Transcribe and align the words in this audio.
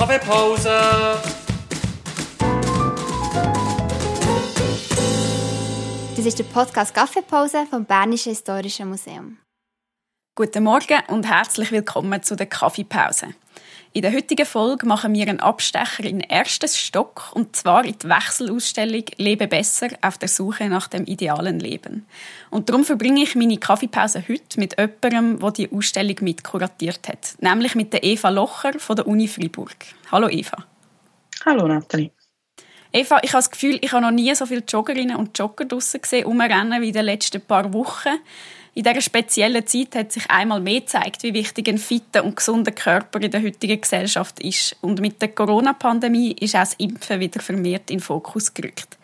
Kaffeepause! 0.00 0.70
Das 6.16 6.24
ist 6.24 6.38
der 6.38 6.44
Podcast 6.44 6.94
Kaffeepause 6.94 7.66
vom 7.68 7.84
Bernischen 7.84 8.30
Historischen 8.30 8.88
Museum. 8.88 9.36
Guten 10.34 10.64
Morgen 10.64 11.02
und 11.08 11.28
herzlich 11.28 11.70
willkommen 11.70 12.22
zu 12.22 12.34
der 12.34 12.46
Kaffeepause. 12.46 13.34
In 13.92 14.02
der 14.02 14.12
heutigen 14.12 14.46
Folge 14.46 14.86
machen 14.86 15.12
wir 15.14 15.26
einen 15.26 15.40
Abstecher 15.40 16.04
in 16.04 16.20
den 16.20 16.30
ersten 16.30 16.68
Stock 16.68 17.32
und 17.34 17.56
zwar 17.56 17.84
in 17.84 17.98
die 17.98 18.08
Wechselausstellung 18.08 19.02
Lebe 19.16 19.48
besser 19.48 19.88
auf 20.00 20.16
der 20.16 20.28
Suche 20.28 20.68
nach 20.68 20.86
dem 20.86 21.06
idealen 21.06 21.58
Leben. 21.58 22.06
Und 22.50 22.68
darum 22.68 22.84
verbringe 22.84 23.24
ich 23.24 23.34
meine 23.34 23.58
Kaffeepause 23.58 24.22
heute 24.28 24.60
mit 24.60 24.76
jemandem, 24.78 25.40
der 25.40 25.50
die 25.50 25.72
Ausstellung 25.72 26.14
mitkuratiert 26.20 27.08
hat, 27.08 27.34
nämlich 27.40 27.74
mit 27.74 27.92
der 27.92 28.04
Eva 28.04 28.28
Locher 28.28 28.78
von 28.78 28.94
der 28.94 29.08
Uni 29.08 29.26
Freiburg. 29.26 29.74
Hallo 30.12 30.28
Eva. 30.28 30.64
Hallo 31.44 31.66
Nathalie. 31.66 32.12
Eva, 32.92 33.18
ich 33.22 33.32
habe 33.32 33.38
das 33.38 33.50
Gefühl, 33.50 33.78
ich 33.80 33.92
habe 33.92 34.02
noch 34.02 34.12
nie 34.12 34.32
so 34.36 34.46
viele 34.46 34.62
Joggerinnen 34.68 35.16
und 35.16 35.36
Jogger 35.36 35.64
draussen 35.64 36.00
gesehen, 36.00 36.26
umrennen 36.26 36.80
wie 36.80 36.88
in 36.88 36.94
den 36.94 37.06
letzten 37.06 37.40
paar 37.40 37.72
Wochen. 37.72 38.18
In 38.80 38.84
dieser 38.84 39.02
speziellen 39.02 39.66
Zeit 39.66 39.94
hat 39.94 40.10
sich 40.10 40.30
einmal 40.30 40.58
mehr 40.58 40.80
gezeigt, 40.80 41.22
wie 41.22 41.34
wichtig 41.34 41.68
ein 41.68 41.76
fitter 41.76 42.24
und 42.24 42.36
gesunder 42.36 42.72
Körper 42.72 43.20
in 43.20 43.30
der 43.30 43.42
heutigen 43.42 43.78
Gesellschaft 43.78 44.40
ist. 44.40 44.74
Und 44.80 45.02
mit 45.02 45.20
der 45.20 45.28
Corona-Pandemie 45.28 46.32
ist 46.40 46.56
auch 46.56 46.60
das 46.60 46.72
Impfen 46.78 47.20
wieder 47.20 47.40
vermehrt 47.40 47.90
in 47.90 47.98
den 47.98 48.02
Fokus 48.02 48.54
gerückt. 48.54 48.96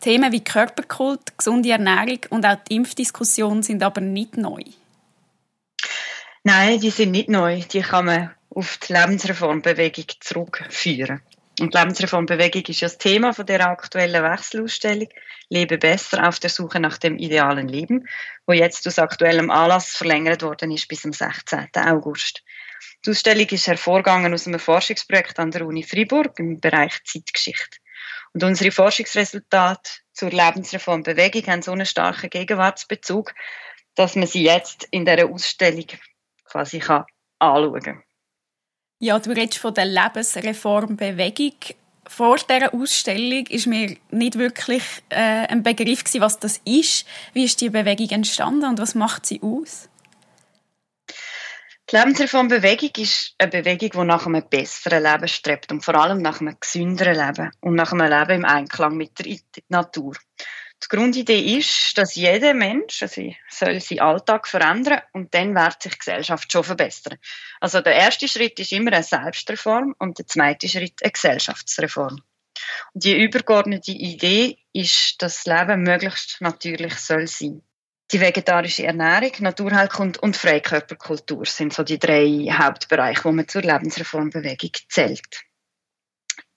Themen 0.00 0.30
wie 0.30 0.44
Körperkult, 0.44 1.38
gesunde 1.38 1.70
Ernährung 1.70 2.18
und 2.28 2.44
auch 2.44 2.58
die 2.68 2.76
Impfdiskussion 2.76 3.62
sind 3.62 3.82
aber 3.82 4.02
nicht 4.02 4.36
neu. 4.36 4.60
Nein, 6.42 6.78
die 6.80 6.90
sind 6.90 7.12
nicht 7.12 7.30
neu. 7.30 7.62
Die 7.72 7.80
kann 7.80 8.04
man 8.04 8.30
auf 8.50 8.76
die 8.76 8.92
Lebensreformbewegung 8.92 10.04
zurückführen. 10.20 11.22
Und 11.60 11.72
Lebensreformbewegung 11.72 12.62
ist 12.66 12.80
ja 12.80 12.88
das 12.88 12.98
Thema 12.98 13.32
von 13.32 13.46
der 13.46 13.68
aktuellen 13.68 14.24
Wechselausstellung 14.24 15.08
Lebe 15.48 15.78
besser 15.78 16.26
auf 16.26 16.40
der 16.40 16.50
Suche 16.50 16.80
nach 16.80 16.98
dem 16.98 17.16
idealen 17.16 17.68
Leben, 17.68 18.08
wo 18.46 18.52
jetzt 18.52 18.86
aus 18.88 18.98
aktuellem 18.98 19.50
Anlass 19.50 19.94
verlängert 19.94 20.42
worden 20.42 20.72
ist 20.72 20.88
bis 20.88 21.02
zum 21.02 21.12
16. 21.12 21.68
August. 21.76 22.42
Die 23.04 23.10
Ausstellung 23.10 23.46
ist 23.46 23.66
hervorgegangen 23.68 24.34
aus 24.34 24.46
einem 24.46 24.58
Forschungsprojekt 24.58 25.38
an 25.38 25.52
der 25.52 25.66
Uni 25.66 25.84
Freiburg 25.84 26.38
im 26.38 26.58
Bereich 26.58 27.02
Zeitgeschichte. 27.04 27.78
Und 28.32 28.42
unsere 28.42 28.72
Forschungsresultate 28.72 29.90
zur 30.12 30.30
Lebensreformbewegung 30.30 31.46
haben 31.46 31.62
so 31.62 31.70
einen 31.70 31.86
starken 31.86 32.30
Gegenwartsbezug, 32.30 33.32
dass 33.94 34.16
man 34.16 34.26
sie 34.26 34.42
jetzt 34.42 34.88
in 34.90 35.04
der 35.04 35.28
Ausstellung 35.28 35.86
quasi 36.44 36.80
kann 36.80 37.04
anschauen 37.38 37.82
kann. 37.82 38.02
Ja, 38.98 39.18
du 39.18 39.30
redest 39.30 39.58
von 39.58 39.74
der 39.74 39.86
Lebensreformbewegung. 39.86 41.54
Vor 42.06 42.36
dieser 42.36 42.72
Ausstellung 42.74 43.46
ist 43.46 43.66
mir 43.66 43.96
nicht 44.10 44.38
wirklich 44.38 44.82
äh, 45.08 45.46
ein 45.48 45.62
Begriff 45.62 46.04
gewesen, 46.04 46.20
was 46.20 46.38
das 46.38 46.60
ist. 46.64 47.06
Wie 47.32 47.44
ist 47.44 47.60
die 47.60 47.70
Bewegung 47.70 48.10
entstanden 48.10 48.64
und 48.64 48.78
was 48.78 48.94
macht 48.94 49.26
sie 49.26 49.40
aus? 49.42 49.88
Die 51.90 51.96
Lebensreformbewegung 51.96 52.90
ist 52.96 53.34
eine 53.38 53.50
Bewegung, 53.50 53.90
die 53.90 54.06
nach 54.06 54.26
einem 54.26 54.42
besseren 54.48 55.02
Leben 55.02 55.28
strebt 55.28 55.70
und 55.70 55.84
vor 55.84 55.96
allem 55.96 56.22
nach 56.22 56.40
einem 56.40 56.56
gesünderen 56.58 57.14
Leben 57.14 57.50
und 57.60 57.74
nach 57.74 57.92
einem 57.92 58.10
Leben 58.10 58.42
im 58.42 58.44
Einklang 58.44 58.96
mit 58.96 59.18
der 59.18 59.36
Natur. 59.68 60.16
Die 60.84 60.96
Grundidee 60.96 61.56
ist, 61.58 61.96
dass 61.96 62.14
jeder 62.14 62.52
Mensch 62.52 63.02
also 63.02 63.22
soll 63.48 63.80
seinen 63.80 64.00
Alltag 64.00 64.46
verändern 64.46 65.00
und 65.12 65.32
dann 65.32 65.54
wird 65.54 65.82
sich 65.82 65.92
die 65.92 65.98
Gesellschaft 65.98 66.52
schon 66.52 66.64
verbessern. 66.64 67.18
Also 67.60 67.80
der 67.80 67.94
erste 67.94 68.28
Schritt 68.28 68.60
ist 68.60 68.72
immer 68.72 68.92
eine 68.92 69.02
Selbstreform 69.02 69.94
und 69.98 70.18
der 70.18 70.26
zweite 70.26 70.68
Schritt 70.68 71.02
eine 71.02 71.12
Gesellschaftsreform. 71.12 72.22
Und 72.92 73.04
die 73.04 73.16
übergeordnete 73.18 73.92
Idee 73.92 74.58
ist, 74.72 75.22
dass 75.22 75.44
das 75.44 75.46
Leben 75.46 75.82
möglichst 75.82 76.40
natürlich 76.40 76.94
soll 76.96 77.26
sein. 77.26 77.62
Die 78.12 78.20
vegetarische 78.20 78.84
Ernährung, 78.84 79.32
Naturheilkunde 79.38 80.20
und 80.20 80.36
Freikörperkultur 80.36 81.46
sind 81.46 81.72
so 81.72 81.82
die 81.82 81.98
drei 81.98 82.46
Hauptbereiche, 82.52 83.24
wo 83.24 83.32
man 83.32 83.48
zur 83.48 83.62
Lebensreformbewegung 83.62 84.70
zählt. 84.88 85.44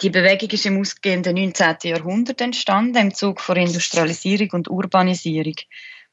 Die 0.02 0.12
Bewegung 0.12 0.50
ist 0.50 0.66
im 0.68 0.80
ausgehenden 0.80 1.36
19. 1.36 1.78
Jahrhundert 1.84 2.40
entstanden, 2.42 2.98
im 2.98 3.14
Zug 3.16 3.42
von 3.42 3.58
Industrialisierung 3.58 4.50
und 4.52 4.70
Urbanisierung. 4.70 5.56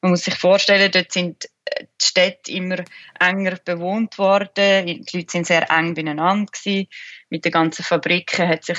Man 0.00 0.12
muss 0.12 0.24
sich 0.24 0.36
vorstellen, 0.36 0.90
dort 0.90 1.12
sind 1.12 1.44
äh, 1.66 1.84
die 1.84 2.04
Städte 2.04 2.52
immer 2.52 2.84
enger 3.20 3.58
bewohnt 3.62 4.16
worden, 4.16 4.86
die 4.86 5.16
Leute 5.16 5.32
sind 5.32 5.46
sehr 5.46 5.70
eng 5.70 5.94
beieinander 5.94 6.50
gewesen. 6.50 6.88
Mit 7.28 7.44
den 7.44 7.52
ganzen 7.52 7.84
Fabriken 7.84 8.48
hat 8.48 8.64
sich 8.64 8.78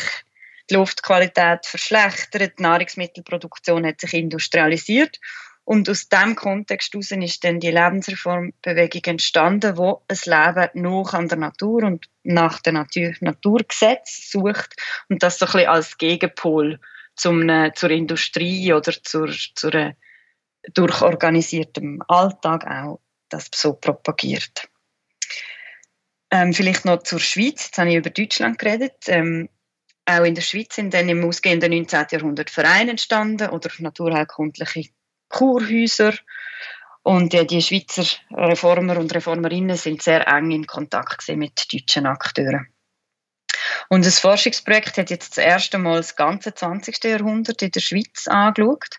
die 0.70 0.76
Luftqualität 0.76 1.66
verschlechtert, 1.66 2.58
die 2.58 2.64
Nahrungsmittelproduktion 2.64 3.86
hat 3.86 4.02
sich 4.02 4.14
industrialisiert 4.16 5.20
und 5.66 5.90
aus 5.90 6.08
diesem 6.08 6.36
Kontext 6.36 6.94
heraus 6.94 7.12
ist 7.12 7.44
dann 7.44 7.60
die 7.60 7.72
Lebensreformbewegung 7.72 9.02
entstanden, 9.06 9.78
wo 9.78 10.04
ein 10.08 10.18
Leben 10.26 10.82
noch 10.82 11.14
an 11.14 11.28
der 11.28 11.40
Natur 11.40 11.84
und 11.84 12.06
nach 12.24 12.62
dem 12.62 12.76
Natur 12.76 13.14
Naturgesetz 13.20 14.30
sucht 14.32 14.76
und 15.10 15.24
das 15.24 15.40
so 15.40 15.46
ein 15.48 15.52
bisschen 15.52 15.70
als 15.70 15.98
Gegenpol 15.98 16.80
zum, 17.16 17.50
äh, 17.50 17.72
zur 17.74 17.90
Industrie 17.90 18.74
oder 18.74 18.94
zur, 19.04 19.32
zur 19.56 19.96
durchorganisiertem 20.74 22.02
Alltag 22.08 22.66
auch 22.68 23.00
das 23.30 23.50
so 23.54 23.74
propagiert. 23.74 24.70
Ähm, 26.30 26.54
vielleicht 26.54 26.86
noch 26.86 27.02
zur 27.04 27.20
Schweiz. 27.20 27.66
Jetzt 27.66 27.78
habe 27.78 27.90
ich 27.90 27.96
über 27.96 28.10
Deutschland 28.12 28.60
geredet. 28.60 28.96
Ähm, 29.08 29.50
auch 30.06 30.24
in 30.24 30.36
der 30.36 30.42
Schweiz 30.44 30.76
sind 30.76 30.94
dann 30.94 31.10
im 31.10 31.24
ausgehenden 31.24 31.72
19. 31.72 32.06
Jahrhundert 32.12 32.52
Vereine 32.52 32.92
entstanden 32.92 33.50
oder 33.50 33.72
naturheilkundliche 33.80 34.90
Kurhäuser. 35.30 36.14
Und 37.04 37.34
ja, 37.34 37.44
die 37.44 37.62
Schweizer 37.62 38.06
Reformer 38.32 38.98
und 38.98 39.14
Reformerinnen 39.14 39.78
sind 39.78 40.02
sehr 40.02 40.28
eng 40.28 40.52
in 40.52 40.66
Kontakt 40.66 41.28
mit 41.30 41.72
deutschen 41.72 42.08
Akteuren. 42.08 42.68
Und 43.90 44.06
das 44.06 44.20
Forschungsprojekt 44.20 44.98
hat 44.98 45.10
jetzt 45.10 45.38
das 45.38 45.44
erste 45.44 45.78
Mal 45.78 45.98
das 45.98 46.16
ganze 46.16 46.54
20. 46.54 47.04
Jahrhundert 47.04 47.62
in 47.62 47.72
der 47.72 47.80
Schweiz 47.80 48.28
angeschaut. 48.28 48.98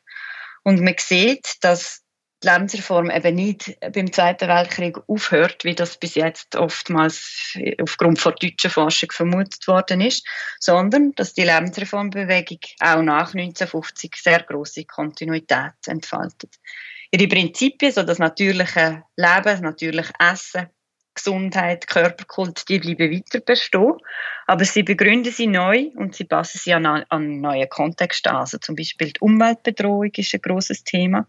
Und 0.62 0.80
man 0.80 0.94
sieht, 0.98 1.56
dass 1.62 2.02
Lebensreform 2.46 3.10
eben 3.10 3.34
nicht 3.34 3.76
beim 3.92 4.12
Zweiten 4.12 4.48
Weltkrieg 4.48 4.96
aufhört, 5.08 5.64
wie 5.64 5.74
das 5.74 5.98
bis 5.98 6.14
jetzt 6.14 6.56
oftmals 6.56 7.56
aufgrund 7.80 8.18
von 8.18 8.34
deutscher 8.40 8.70
Forschung 8.70 9.10
vermutet 9.12 9.66
worden 9.66 10.00
ist, 10.00 10.26
sondern 10.60 11.12
dass 11.16 11.34
die 11.34 11.44
Lebensreformbewegung 11.44 12.60
auch 12.80 13.02
nach 13.02 13.34
1950 13.34 14.14
sehr 14.16 14.42
große 14.42 14.84
Kontinuität 14.84 15.74
entfaltet. 15.86 16.54
Ihre 17.10 17.28
Prinzipien, 17.28 17.92
so 17.92 18.02
das 18.02 18.18
natürliche 18.18 19.02
Leben, 19.16 19.42
das 19.44 19.60
natürliche 19.60 20.12
Essen, 20.18 20.68
Gesundheit, 21.14 21.86
Körperkult, 21.86 22.68
die 22.68 22.78
bleiben 22.78 23.10
weiter 23.10 23.40
bestehen, 23.40 23.94
aber 24.46 24.64
sie 24.64 24.82
begründen 24.82 25.32
sie 25.32 25.46
neu 25.46 25.86
und 25.96 26.14
sie 26.14 26.24
passen 26.24 26.58
sie 26.58 26.74
an, 26.74 26.86
an 26.86 27.40
neue 27.40 27.66
Kontexte 27.68 28.30
an. 28.30 28.36
Also 28.36 28.58
zum 28.58 28.76
Beispiel 28.76 29.12
die 29.12 29.20
Umweltbedrohung 29.20 30.10
ist 30.14 30.34
ein 30.34 30.42
großes 30.42 30.84
Thema 30.84 31.26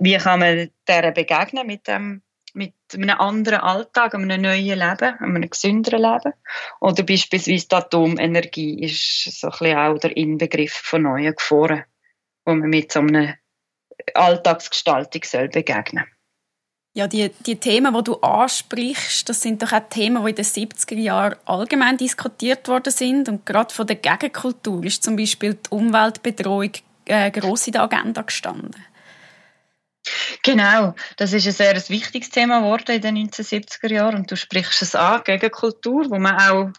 wie 0.00 0.16
kann 0.16 0.40
man 0.40 0.70
der 0.86 1.12
begegnen 1.12 1.66
mit 1.66 1.86
dem 1.86 2.22
mit 2.54 2.72
einem 2.94 3.20
anderen 3.20 3.60
Alltag, 3.60 4.14
einem 4.14 4.40
neuen 4.40 4.64
Leben, 4.64 4.80
einem 4.80 5.48
gesünderen 5.48 6.00
Leben. 6.00 6.32
Oder 6.80 7.02
beispielsweise 7.04 7.68
die 7.68 7.74
Atomenergie 7.74 8.82
ist 8.84 9.40
so 9.40 9.48
ein 9.48 9.50
bisschen 9.50 9.78
auch 9.78 9.98
der 9.98 10.16
Inbegriff 10.16 10.72
von 10.72 11.02
neuen 11.02 11.34
Gefahren, 11.36 11.84
wo 12.44 12.54
man 12.54 12.70
mit 12.70 12.90
so 12.90 13.00
einer 13.00 13.36
Alltagsgestaltung 14.14 15.22
soll 15.24 15.48
begegnen 15.48 16.06
ja, 16.98 17.06
die, 17.06 17.30
die 17.46 17.54
Themen, 17.54 17.94
die 17.94 18.02
du 18.02 18.14
ansprichst, 18.16 19.28
das 19.28 19.40
sind 19.40 19.62
doch 19.62 19.72
auch 19.72 19.88
Themen, 19.88 20.24
die 20.24 20.30
in 20.30 20.36
den 20.36 20.44
70er 20.44 20.96
Jahren 20.96 21.36
allgemein 21.44 21.96
diskutiert 21.96 22.66
worden 22.66 22.92
sind. 22.92 23.28
Und 23.28 23.46
gerade 23.46 23.72
von 23.72 23.86
der 23.86 23.94
Gegenkultur 23.94 24.84
ist 24.84 25.04
zum 25.04 25.14
Beispiel 25.14 25.54
die 25.54 25.70
Umweltbedrohung 25.70 26.72
äh, 27.04 27.30
gross 27.30 27.68
in 27.68 27.74
der 27.74 27.82
Agenda 27.82 28.22
gestanden. 28.22 28.84
Genau, 30.48 30.94
das 31.18 31.34
ist 31.34 31.46
ein 31.46 31.52
sehr 31.52 31.88
wichtiges 31.90 32.30
Thema 32.30 32.60
geworden 32.60 32.92
in 32.92 33.02
den 33.02 33.16
1970er 33.28 33.92
Jahren. 33.92 34.14
Und 34.14 34.30
du 34.30 34.36
sprichst 34.36 34.80
es 34.80 34.94
an, 34.94 35.22
Gegenkultur, 35.22 36.08
wo 36.08 36.18
man 36.18 36.40
auch 36.40 36.72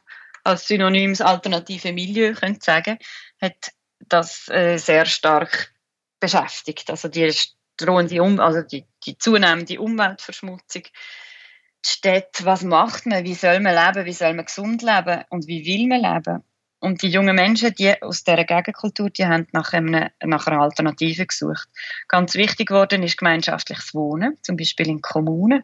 als 0.43 0.67
synonymes 0.67 1.21
alternative 1.21 1.93
Milieu 1.93 2.33
könnte 2.33 2.65
sagen, 2.65 2.97
hat 3.39 3.71
das 3.99 4.49
äh, 4.49 4.77
sehr 4.77 5.05
stark 5.05 5.71
beschäftigt. 6.19 6.89
Also 6.89 7.09
die 7.09 7.31
drohende 7.77 8.23
um 8.23 8.39
also 8.39 8.63
die, 8.63 8.85
die 9.05 9.19
zunehmende 9.19 9.79
Umweltverschmutzung, 9.79 10.81
die 10.81 11.89
Städte, 11.89 12.45
was 12.45 12.63
macht 12.63 13.05
man, 13.05 13.23
wie 13.23 13.35
soll 13.35 13.59
man 13.59 13.75
leben, 13.75 14.07
wie 14.07 14.13
soll 14.13 14.33
man 14.33 14.45
gesund 14.45 14.81
leben? 14.81 15.25
Und 15.29 15.45
wie 15.45 15.63
will 15.67 15.87
man 15.87 16.01
leben 16.01 16.43
Und 16.81 17.01
die 17.01 17.09
jungen 17.09 17.35
Menschen, 17.35 17.73
die 17.75 18.01
aus 18.01 18.23
dieser 18.23 18.45
Gegenkultur, 18.45 19.09
die 19.09 19.25
haben 19.25 19.47
nach, 19.51 19.73
einem, 19.73 20.09
nach 20.23 20.47
einer 20.47 20.61
Alternative 20.61 21.25
gesucht. 21.25 21.67
Ganz 22.07 22.35
wichtig 22.35 22.69
geworden 22.69 23.03
ist 23.03 23.17
gemeinschaftliches 23.17 23.93
Wohnen, 23.93 24.37
zum 24.43 24.55
Beispiel 24.55 24.87
in 24.87 25.01
Kommunen, 25.01 25.63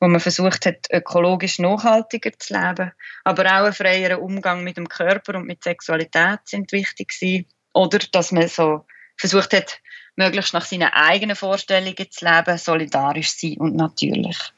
wo 0.00 0.08
man 0.08 0.18
versucht 0.18 0.66
hat, 0.66 0.88
ökologisch 0.90 1.60
nachhaltiger 1.60 2.32
zu 2.36 2.54
leben. 2.54 2.90
Aber 3.22 3.44
auch 3.44 3.66
ein 3.66 3.72
freierer 3.72 4.20
Umgang 4.20 4.64
mit 4.64 4.76
dem 4.76 4.88
Körper 4.88 5.36
und 5.36 5.46
mit 5.46 5.62
Sexualität 5.62 6.40
sind 6.44 6.72
wichtig 6.72 7.08
gewesen. 7.08 7.46
Oder 7.72 8.00
dass 8.10 8.32
man 8.32 8.48
so 8.48 8.86
versucht 9.16 9.52
hat, 9.52 9.80
möglichst 10.16 10.54
nach 10.54 10.64
seinen 10.64 10.90
eigenen 10.92 11.36
Vorstellungen 11.36 12.10
zu 12.10 12.24
leben, 12.24 12.58
solidarisch 12.58 13.36
sein 13.36 13.58
und 13.58 13.76
natürlich. 13.76 14.52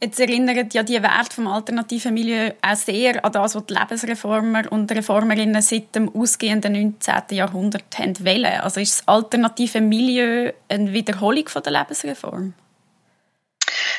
Jetzt 0.00 0.20
erinnert 0.20 0.74
ja 0.74 0.84
die 0.84 1.02
Werte 1.02 1.34
vom 1.34 1.48
alternativen 1.48 2.14
Milieu 2.14 2.52
auch 2.62 2.76
sehr 2.76 3.24
an 3.24 3.32
das, 3.32 3.56
was 3.56 3.66
die 3.66 3.74
Lebensreformer 3.74 4.70
und 4.70 4.92
Reformerinnen 4.92 5.60
seit 5.60 5.92
dem 5.96 6.14
ausgehenden 6.14 6.72
19. 6.72 7.36
Jahrhundert 7.36 7.98
haben 7.98 8.16
wollen. 8.24 8.60
Also 8.60 8.78
ist 8.78 9.00
das 9.00 9.08
alternative 9.08 9.80
Milieu 9.80 10.52
eine 10.68 10.92
Wiederholung 10.92 11.48
von 11.48 11.64
der 11.64 11.72
Lebensreform? 11.72 12.54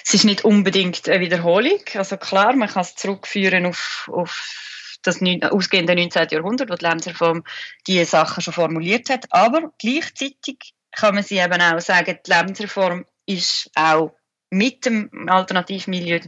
Es 0.05 0.13
ist 0.13 0.23
nicht 0.23 0.45
unbedingt 0.45 1.09
eine 1.09 1.19
Wiederholung. 1.19 1.81
Also 1.93 2.15
klar, 2.15 2.55
man 2.55 2.69
kann 2.69 2.83
es 2.83 2.95
zurückführen 2.95 3.65
auf, 3.65 4.09
auf 4.11 4.97
das 5.03 5.21
ausgehende 5.51 5.95
19. 5.95 6.27
Jahrhundert, 6.31 6.69
wo 6.69 6.75
die 6.75 6.85
Lebensreform 6.85 7.43
diese 7.87 8.05
Sachen 8.05 8.41
schon 8.41 8.53
formuliert 8.53 9.09
hat. 9.09 9.25
Aber 9.31 9.73
gleichzeitig 9.77 10.73
kann 10.91 11.15
man 11.15 11.25
sie 11.25 11.39
eben 11.39 11.61
auch 11.61 11.81
sagen, 11.81 12.17
die 12.25 12.31
Lebensreform 12.31 13.05
ist 13.25 13.69
auch 13.75 14.11
mit 14.49 14.85
dem 14.85 15.29
Alternativmilieu 15.29 16.19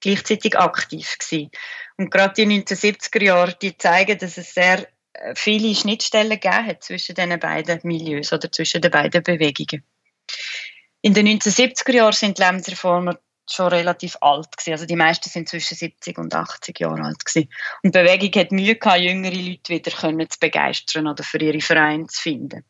gleichzeitig 0.00 0.56
aktiv 0.58 1.16
gewesen. 1.18 1.50
Und 1.96 2.10
gerade 2.10 2.34
die 2.34 2.46
1970er 2.46 3.24
Jahre, 3.24 3.56
die 3.60 3.76
zeigen, 3.76 4.18
dass 4.18 4.36
es 4.38 4.54
sehr 4.54 4.86
äh, 5.12 5.34
viele 5.34 5.74
Schnittstellen 5.74 6.38
gegeben 6.38 6.66
hat 6.66 6.84
zwischen 6.84 7.14
den 7.14 7.38
beiden 7.38 7.80
Milieus 7.82 8.32
oder 8.32 8.50
zwischen 8.50 8.80
den 8.80 8.90
beiden 8.90 9.22
Bewegungen. 9.22 9.84
In 11.00 11.14
den 11.14 11.26
1970er 11.26 11.92
Jahren 11.92 12.12
sind 12.12 12.38
die 12.38 12.42
Lebensreformer 12.42 13.18
schon 13.50 13.68
relativ 13.68 14.16
alt 14.20 14.56
gewesen. 14.56 14.72
Also 14.72 14.86
die 14.86 14.96
meisten 14.96 15.30
sind 15.30 15.48
zwischen 15.48 15.76
70 15.76 16.18
und 16.18 16.34
80 16.34 16.78
Jahre 16.80 17.02
alt 17.02 17.24
gewesen. 17.24 17.48
Und 17.82 17.94
die 17.94 17.98
Bewegung 17.98 18.40
hat 18.40 18.52
Mühe 18.52 18.76
gehabt, 18.76 19.00
jüngere 19.00 19.34
Leute 19.34 19.72
wieder 19.72 19.90
zu 19.90 20.38
begeistern 20.38 21.06
oder 21.06 21.22
für 21.24 21.40
ihre 21.40 21.60
Vereine 21.60 22.06
zu 22.06 22.20
finden. 22.20 22.64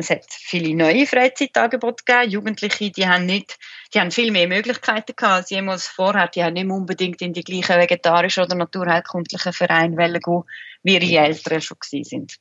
Es 0.00 0.10
hat 0.10 0.26
viele 0.30 0.76
neue 0.76 1.06
Freizeitangebote 1.08 2.04
gegeben. 2.04 2.30
Jugendliche, 2.30 2.92
die 2.92 3.08
haben 3.08 3.26
nicht, 3.26 3.58
die 3.92 3.98
haben 3.98 4.12
viel 4.12 4.30
mehr 4.30 4.46
Möglichkeiten 4.46 5.16
gehabt 5.16 5.34
als 5.34 5.50
jemals 5.50 5.88
vorher. 5.88 6.28
Die 6.28 6.44
haben 6.44 6.52
nicht 6.52 6.70
unbedingt 6.70 7.20
in 7.20 7.32
die 7.32 7.42
gleichen 7.42 7.80
vegetarischen 7.80 8.44
oder 8.44 8.54
naturheilkundlichen 8.54 9.52
Vereine 9.52 9.96
gehen, 9.96 10.42
wie 10.84 10.98
ihre 10.98 11.26
Eltern 11.26 11.60
schon 11.60 11.78
gewesen 11.80 12.04
sind. 12.04 12.36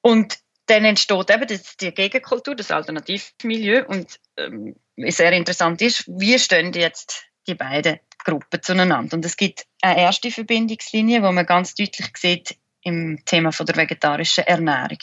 Und 0.00 0.38
dann 0.64 0.86
entsteht 0.86 1.30
eben 1.30 1.46
das, 1.46 1.76
die 1.76 1.92
Gegenkultur, 1.92 2.56
das 2.56 2.70
Alternativmilieu. 2.70 3.84
Und 3.86 4.18
ähm, 4.38 4.76
sehr 4.96 5.32
interessant 5.32 5.82
ist, 5.82 6.06
wie 6.06 6.38
stehen 6.38 6.72
jetzt 6.72 7.26
die 7.46 7.54
beiden 7.54 8.00
Gruppen 8.24 8.62
zueinander. 8.62 9.14
Und 9.14 9.26
es 9.26 9.36
gibt 9.36 9.66
eine 9.82 10.00
erste 10.00 10.30
Verbindungslinie, 10.30 11.22
wo 11.22 11.32
man 11.32 11.44
ganz 11.44 11.74
deutlich 11.74 12.16
sieht 12.16 12.56
im 12.82 13.22
Thema 13.26 13.52
von 13.52 13.66
der 13.66 13.76
vegetarischen 13.76 14.46
Ernährung. 14.46 14.98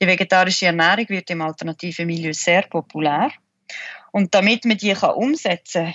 Die 0.00 0.06
vegetarische 0.06 0.66
Ernährung 0.66 1.08
wird 1.08 1.30
im 1.30 1.42
alternativen 1.42 2.06
Milieu 2.06 2.32
sehr 2.32 2.62
populär. 2.62 3.30
Und 4.12 4.34
damit 4.34 4.64
man 4.64 4.78
die 4.78 4.94
kann 4.94 5.14
umsetzen 5.14 5.86
kann, 5.86 5.94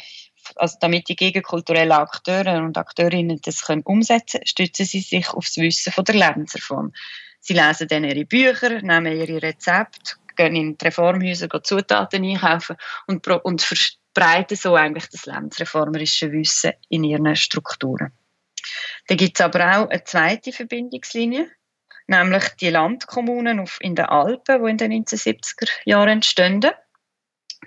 also 0.57 0.77
damit 0.79 1.07
die 1.07 1.15
gegenkulturellen 1.15 1.93
Akteure 1.93 2.61
und 2.61 2.77
Akteurinnen 2.77 3.39
das 3.41 3.61
können 3.61 3.81
umsetzen 3.83 4.39
können, 4.39 4.47
stützen 4.47 4.85
sie 4.85 4.99
sich 4.99 5.29
auf 5.29 5.45
das 5.45 5.57
Wissen 5.57 5.93
von 5.93 6.03
der 6.03 6.15
Lebensreform. 6.15 6.91
Sie 7.39 7.53
lesen 7.53 7.87
dann 7.87 8.03
ihre 8.03 8.25
Bücher, 8.25 8.81
nehmen 8.81 9.17
ihre 9.17 9.41
Rezepte, 9.41 10.15
gehen 10.35 10.55
in 10.55 10.77
die 10.77 10.85
Reformhäuser, 10.85 11.47
gehen 11.47 11.63
Zutaten 11.63 12.23
einkaufen 12.23 12.75
und, 13.07 13.25
und 13.27 13.61
verbreiten 13.61 14.57
so 14.57 14.75
eigentlich 14.75 15.07
das 15.09 15.25
lebensreformerische 15.25 16.31
Wissen 16.31 16.73
in 16.89 17.03
ihren 17.03 17.35
Strukturen. 17.35 18.11
Da 19.07 19.15
gibt 19.15 19.39
es 19.39 19.45
aber 19.45 19.77
auch 19.77 19.89
eine 19.89 20.03
zweite 20.03 20.51
Verbindungslinie, 20.51 21.49
nämlich 22.07 22.43
die 22.59 22.69
Landkommunen 22.69 23.65
in 23.79 23.95
den 23.95 24.05
Alpen, 24.05 24.63
die 24.63 24.69
in 24.69 24.77
den 24.77 24.91
1970er 24.91 25.69
Jahren 25.85 26.09
entstanden. 26.09 26.71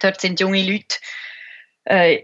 Dort 0.00 0.20
sind 0.20 0.40
junge 0.40 0.62
Leute, 0.62 0.96
äh, 1.84 2.22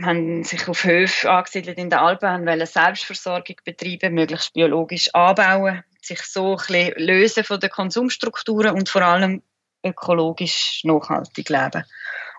haben 0.00 0.42
sich 0.42 0.68
auf 0.68 0.84
Höfe 0.84 1.30
angesiedelt 1.30 1.78
in 1.78 1.90
den 1.90 1.98
Alpen, 1.98 2.28
haben 2.28 2.46
wollen 2.46 2.66
Selbstversorgung 2.66 3.56
betreiben, 3.64 4.14
möglichst 4.14 4.54
biologisch 4.54 5.14
anbauen, 5.14 5.84
sich 6.00 6.22
so 6.22 6.52
ein 6.52 6.56
bisschen 6.56 6.94
lösen 6.96 7.44
von 7.44 7.60
den 7.60 7.70
Konsumstrukturen 7.70 8.74
und 8.74 8.88
vor 8.88 9.02
allem 9.02 9.42
ökologisch 9.84 10.80
nachhaltig 10.84 11.48
leben. 11.48 11.84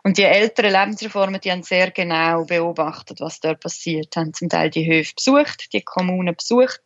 Und 0.03 0.17
die 0.17 0.23
älteren 0.23 0.71
Lebensreformen, 0.71 1.39
die 1.39 1.51
haben 1.51 1.63
sehr 1.63 1.91
genau 1.91 2.43
beobachtet, 2.43 3.21
was 3.21 3.39
dort 3.39 3.61
passiert, 3.61 4.15
haben 4.17 4.33
zum 4.33 4.49
Teil 4.49 4.69
die 4.69 4.85
Höfe 4.85 5.13
besucht, 5.15 5.71
die 5.71 5.81
Kommunen 5.81 6.35
besucht, 6.35 6.81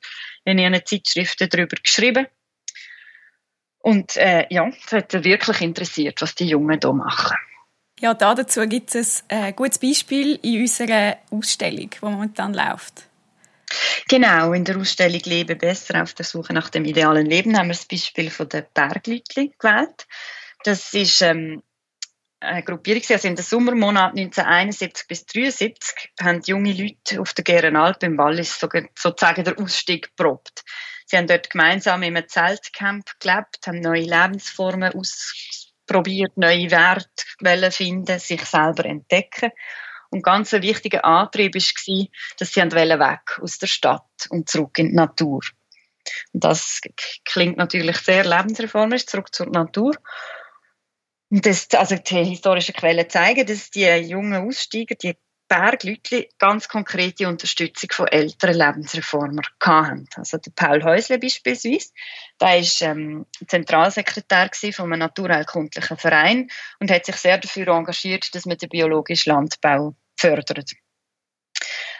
in 0.45 0.59
ihren 0.59 0.85
Zeitschriften 0.85 1.49
darüber 1.49 1.77
geschrieben. 1.81 2.27
Und 3.79 4.17
äh, 4.17 4.45
ja, 4.49 4.67
es 4.67 4.91
hat 4.91 5.13
wirklich 5.23 5.61
interessiert, 5.61 6.21
was 6.21 6.35
die 6.35 6.45
Jungen 6.45 6.79
hier 6.79 6.93
machen. 6.93 7.37
Ja, 7.99 8.13
dazu 8.13 8.67
gibt 8.67 8.93
es 8.93 9.23
ein 9.27 9.45
äh, 9.45 9.53
gutes 9.53 9.79
Beispiel 9.79 10.37
in 10.43 10.61
unserer 10.61 11.17
Ausstellung, 11.31 11.89
die 11.89 12.05
momentan 12.05 12.53
läuft. 12.53 13.07
Genau, 14.07 14.53
in 14.53 14.63
der 14.63 14.77
Ausstellung 14.77 15.21
Leben 15.25 15.57
besser 15.57 16.03
auf 16.03 16.13
der 16.13 16.25
Suche 16.25 16.53
nach 16.53 16.69
dem 16.69 16.85
idealen 16.85 17.25
Leben 17.25 17.57
haben 17.57 17.67
wir 17.67 17.73
das 17.73 17.85
Beispiel 17.85 18.29
von 18.29 18.47
der 18.47 18.61
Berglütli 18.61 19.53
gewählt. 19.57 20.05
Das 20.63 20.93
ist 20.93 21.21
ähm, 21.21 21.63
eine 22.39 22.63
Gruppierung. 22.63 23.01
Also 23.09 23.27
in 23.27 23.35
den 23.35 23.43
Sommermonaten 23.43 24.19
1971 24.19 25.07
bis 25.07 25.21
1973 25.21 26.11
haben 26.21 26.41
junge 26.45 26.73
Leute 26.73 27.21
auf 27.21 27.33
der 27.33 27.43
Gärenalp 27.43 28.03
im 28.03 28.17
Wallis 28.17 28.59
sozusagen 28.59 29.43
der 29.43 29.59
Ausstieg 29.59 30.15
geprobt. 30.15 30.63
Sie 31.05 31.17
haben 31.17 31.27
dort 31.27 31.49
gemeinsam 31.49 32.03
in 32.03 32.17
einem 32.17 32.27
Zeltcamp 32.27 33.19
gelebt, 33.19 33.65
haben 33.65 33.79
neue 33.79 34.01
Lebensformen 34.01 34.93
ausprobiert, 34.93 36.35
neue 36.35 36.69
Werte 36.69 37.71
finden, 37.71 38.19
sich 38.19 38.43
selber 38.43 38.85
entdecken. 38.85 39.51
Und 40.09 40.23
ganz 40.23 40.53
ein 40.53 40.61
wichtiger 40.61 41.05
Antrieb 41.05 41.55
war, 41.55 42.05
dass 42.39 42.53
sie 42.53 42.61
weg 42.61 43.39
aus 43.41 43.57
der 43.57 43.67
Stadt 43.67 44.27
und 44.29 44.49
zurück 44.49 44.77
in 44.79 44.89
die 44.89 44.95
Natur. 44.95 45.41
Und 46.33 46.43
das 46.43 46.81
klingt 47.25 47.57
natürlich 47.57 47.97
sehr 47.97 48.23
lebensreformisch, 48.23 49.05
zurück 49.05 49.33
zur 49.33 49.47
Natur. 49.47 49.95
Das, 51.29 51.67
also 51.73 51.95
die 51.95 52.23
historischen 52.23 52.73
Quellen 52.73 53.09
zeigen, 53.09 53.45
dass 53.45 53.69
die 53.69 53.85
jungen 53.85 54.47
Aussteiger, 54.47 54.95
die 54.95 55.17
Bergleute 55.49 56.27
ganz 56.39 56.67
konkrete 56.67 57.27
Unterstützung 57.27 57.89
von 57.93 58.07
älteren 58.07 58.57
Lebensreformern 58.57 59.45
hatten. 59.61 60.07
Also 60.15 60.37
der 60.37 60.51
Paul 60.51 60.83
Häusle 60.83 61.19
beispielsweise, 61.19 61.89
der 62.41 62.47
war 62.47 62.89
ähm, 62.89 63.25
Zentralsekretär 63.47 64.49
von 64.73 64.91
einem 64.91 64.99
naturheilkundlichen 64.99 65.97
Verein 65.97 66.49
und 66.79 66.91
hat 66.91 67.05
sich 67.05 67.15
sehr 67.15 67.37
dafür 67.37 67.67
engagiert, 67.69 68.33
dass 68.35 68.45
man 68.45 68.57
den 68.57 68.69
biologischen 68.69 69.31
Landbau 69.31 69.95
fördert. 70.17 70.73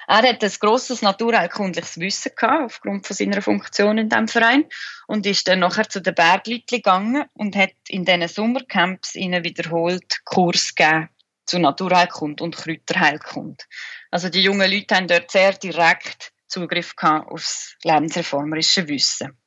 Er 0.10 0.24
hat 0.30 0.42
ein 0.42 0.54
grosses 0.62 1.02
naturheilkundliches 1.02 2.00
Wissen 2.00 2.32
gehabt, 2.34 2.64
aufgrund 2.64 3.06
von 3.06 3.14
seiner 3.14 3.42
Funktion 3.42 3.98
in 3.98 4.08
diesem 4.08 4.30
Verein 4.30 4.66
und 5.06 5.26
ist 5.26 5.50
dann 5.50 5.60
nachher 5.60 5.90
zu 5.90 6.02
den 6.02 6.16
Bergleuten 6.16 6.78
gegangen 6.78 7.26
und 7.34 7.58
hat 7.58 7.74
in 7.90 8.06
diesen 8.06 8.28
Sommercamps 8.30 9.16
ihnen 9.16 9.44
wiederholt 9.44 10.22
Kurs 10.24 10.74
gegeben 10.76 11.10
zu 11.46 11.60
Naturheilkund 11.60 12.40
und 12.40 12.56
Kräuterheilkund. 12.56 13.68
Also 14.10 14.30
die 14.30 14.42
jungen 14.42 14.72
Leute 14.72 14.96
haben 14.96 15.08
dort 15.08 15.30
sehr 15.30 15.54
direkt 15.54 16.32
Zugriff 16.48 16.96
gehabt 16.96 17.30
aufs 17.30 17.76
lebensreformerische 17.84 18.88
Wissen. 18.88 19.38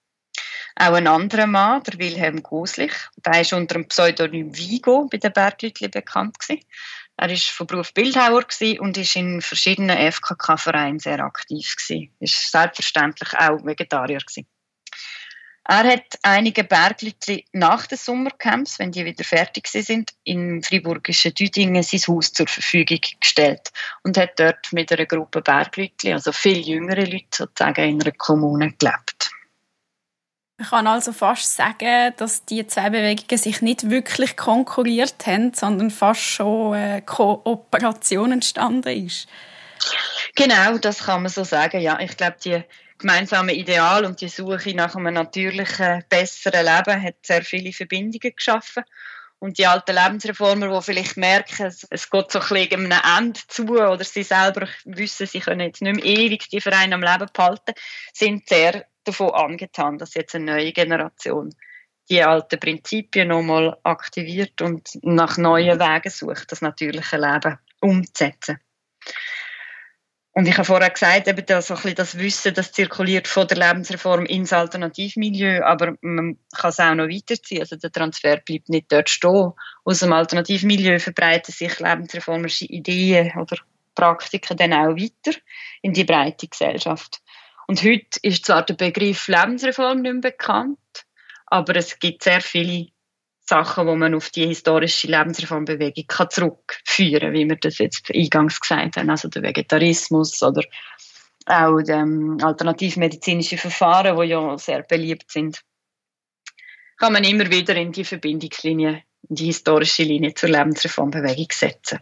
Auch 0.76 0.94
ein 0.94 1.06
anderer 1.06 1.46
Mann, 1.46 1.82
der 1.82 1.98
Wilhelm 1.98 2.42
Goslich, 2.42 2.92
der 3.16 3.40
ist 3.40 3.52
unter 3.52 3.74
dem 3.74 3.88
Pseudonym 3.88 4.56
Vigo 4.56 5.08
bei 5.10 5.18
den 5.18 5.32
Bergleuten 5.32 5.90
bekannt 5.90 6.38
gewesen. 6.38 6.64
Er 7.20 7.28
war 7.28 7.36
von 7.36 7.66
Beruf 7.66 7.92
Bildhauer 7.92 8.46
und 8.78 8.96
ist 8.96 9.14
in 9.14 9.42
verschiedenen 9.42 10.10
FKK-Vereinen 10.10 11.00
sehr 11.00 11.20
aktiv. 11.20 11.76
Er 11.90 12.08
ist 12.18 12.50
selbstverständlich 12.50 13.34
auch 13.38 13.62
Vegetarier. 13.62 14.20
Er 15.68 15.84
hat 15.84 16.18
einige 16.22 16.64
Bergleute 16.64 17.42
nach 17.52 17.86
den 17.86 17.98
Sommercamps, 17.98 18.78
wenn 18.78 18.90
die 18.90 19.04
wieder 19.04 19.22
fertig 19.22 19.68
sind, 19.68 20.14
in 20.24 20.62
friburgischen 20.62 21.34
Düdingen 21.34 21.82
sein 21.82 22.00
Haus 22.08 22.32
zur 22.32 22.46
Verfügung 22.46 23.00
gestellt 23.20 23.68
und 24.02 24.16
hat 24.16 24.40
dort 24.40 24.72
mit 24.72 24.90
einer 24.90 25.04
Gruppe 25.04 25.42
Bergleute, 25.42 26.14
also 26.14 26.32
viel 26.32 26.66
jüngere 26.66 27.04
Leute 27.04 27.26
sozusagen, 27.32 27.84
in 27.86 28.00
einer 28.00 28.12
Kommune 28.12 28.72
gelebt. 28.72 29.29
Man 30.60 30.68
kann 30.68 30.86
also 30.88 31.14
fast 31.14 31.56
sagen, 31.56 32.12
dass 32.18 32.44
die 32.44 32.66
zwei 32.66 32.90
Bewegungen 32.90 33.38
sich 33.38 33.62
nicht 33.62 33.88
wirklich 33.88 34.36
konkurriert 34.36 35.14
haben, 35.26 35.54
sondern 35.54 35.90
fast 35.90 36.20
schon 36.20 36.74
eine 36.74 37.00
Kooperation 37.00 38.32
entstanden 38.32 39.06
ist. 39.06 39.26
Genau, 40.36 40.76
das 40.76 41.04
kann 41.04 41.22
man 41.22 41.32
so 41.32 41.44
sagen. 41.44 41.80
Ja, 41.80 41.98
ich 41.98 42.14
glaube, 42.14 42.36
die 42.44 42.62
gemeinsame 42.98 43.54
Ideal 43.54 44.04
und 44.04 44.20
die 44.20 44.28
Suche 44.28 44.74
nach 44.74 44.94
einem 44.94 45.14
natürlichen, 45.14 46.04
besseren 46.10 46.66
Leben 46.66 47.02
hat 47.02 47.14
sehr 47.22 47.42
viele 47.42 47.72
Verbindungen 47.72 48.34
geschaffen. 48.36 48.84
Und 49.40 49.56
die 49.56 49.66
alten 49.66 49.96
Lebensreformer, 49.96 50.68
die 50.68 50.84
vielleicht 50.84 51.16
merken, 51.16 51.66
es, 51.66 51.88
geht 52.10 52.30
so 52.30 52.40
ein 52.40 52.48
bisschen 52.48 52.92
einem 52.92 53.00
Ende 53.18 53.40
zu 53.48 53.64
oder 53.64 54.04
sie 54.04 54.22
selber 54.22 54.68
wissen, 54.84 55.26
sie 55.26 55.40
können 55.40 55.60
jetzt 55.60 55.80
nicht 55.80 55.96
mehr 55.96 56.04
ewig 56.04 56.48
die 56.50 56.60
Vereine 56.60 56.94
am 56.94 57.02
Leben 57.02 57.26
behalten, 57.32 57.72
sind 58.12 58.46
sehr 58.46 58.84
davon 59.04 59.30
angetan, 59.30 59.96
dass 59.96 60.14
jetzt 60.14 60.34
eine 60.34 60.44
neue 60.44 60.72
Generation 60.72 61.54
die 62.10 62.22
alten 62.22 62.60
Prinzipien 62.60 63.28
nochmal 63.28 63.78
aktiviert 63.82 64.60
und 64.60 64.90
nach 65.02 65.38
neuen 65.38 65.78
Wegen 65.80 66.10
sucht, 66.10 66.52
das 66.52 66.60
natürliche 66.60 67.16
Leben 67.16 67.58
umzusetzen. 67.80 68.58
Und 70.40 70.48
ich 70.48 70.56
habe 70.56 70.64
vorher 70.64 70.88
gesagt, 70.88 71.28
eben 71.28 71.44
das, 71.44 71.66
so 71.66 71.74
das 71.74 72.16
Wissen, 72.16 72.54
das 72.54 72.72
zirkuliert 72.72 73.28
von 73.28 73.46
der 73.46 73.58
Lebensreform 73.58 74.24
ins 74.24 74.54
Alternativmilieu, 74.54 75.62
aber 75.62 75.98
man 76.00 76.38
kann 76.56 76.70
es 76.70 76.80
auch 76.80 76.94
noch 76.94 77.08
weiterziehen. 77.08 77.60
Also 77.60 77.76
der 77.76 77.92
Transfer 77.92 78.38
bleibt 78.38 78.70
nicht 78.70 78.90
dort 78.90 79.10
stehen. 79.10 79.52
Aus 79.84 79.98
dem 79.98 80.14
Alternativmilieu 80.14 80.98
verbreiten 80.98 81.52
sich 81.52 81.78
lebensreformische 81.78 82.64
Ideen 82.64 83.30
oder 83.38 83.58
Praktiken 83.94 84.56
dann 84.56 84.72
auch 84.72 84.96
weiter 84.96 85.38
in 85.82 85.92
die 85.92 86.04
breite 86.04 86.48
Gesellschaft. 86.48 87.20
Und 87.66 87.82
heute 87.82 88.18
ist 88.22 88.46
zwar 88.46 88.64
der 88.64 88.76
Begriff 88.76 89.28
Lebensreform 89.28 90.00
nicht 90.00 90.22
mehr 90.22 90.32
bekannt, 90.32 90.78
aber 91.48 91.76
es 91.76 91.98
gibt 91.98 92.22
sehr 92.22 92.40
viele 92.40 92.86
Sachen, 93.50 93.86
wo 93.88 93.96
man 93.96 94.14
auf 94.14 94.30
die 94.30 94.46
historische 94.46 95.08
Lebensreformbewegung 95.08 96.06
kann 96.06 96.30
zurückführen, 96.30 97.32
wie 97.32 97.48
wir 97.48 97.56
das 97.56 97.78
jetzt 97.78 98.08
eingangs 98.14 98.60
gesagt 98.60 98.96
haben, 98.96 99.10
also 99.10 99.28
der 99.28 99.42
Vegetarismus 99.42 100.40
oder 100.42 100.62
auch 101.46 101.80
ähm, 101.88 102.38
alternativmedizinische 102.40 103.58
Verfahren, 103.58 104.16
die 104.16 104.28
ja 104.28 104.56
sehr 104.56 104.82
beliebt 104.82 105.32
sind, 105.32 105.62
kann 106.96 107.12
man 107.12 107.24
immer 107.24 107.50
wieder 107.50 107.74
in 107.74 107.90
die 107.90 108.04
Verbindungslinie, 108.04 109.02
in 109.28 109.34
die 109.34 109.46
historische 109.46 110.04
Linie 110.04 110.32
zur 110.34 110.50
Lebensreformbewegung 110.50 111.48
setzen. 111.50 111.98